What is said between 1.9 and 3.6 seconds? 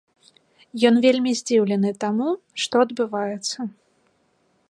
таму, што адбываецца.